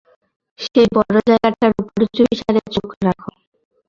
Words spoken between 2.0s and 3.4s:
চুপিসাড়ে চোখ রাখ।